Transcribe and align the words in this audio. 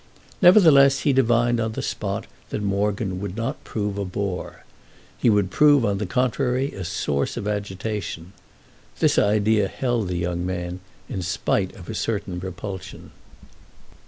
Nevertheless 0.41 1.01
he 1.01 1.13
divined 1.13 1.59
on 1.59 1.73
the 1.73 1.83
spot 1.83 2.25
that 2.49 2.63
Morgan 2.63 3.21
wouldn't 3.21 3.63
prove 3.63 3.99
a 3.99 4.03
bore. 4.03 4.63
He 5.15 5.29
would 5.29 5.51
prove 5.51 5.85
on 5.85 5.99
the 5.99 6.07
contrary 6.07 6.71
a 6.73 6.83
source 6.83 7.37
of 7.37 7.47
agitation. 7.47 8.33
This 8.97 9.19
idea 9.19 9.67
held 9.67 10.07
the 10.07 10.17
young 10.17 10.43
man, 10.43 10.79
in 11.07 11.21
spite 11.21 11.75
of 11.75 11.87
a 11.87 11.93
certain 11.93 12.39
repulsion. 12.39 13.11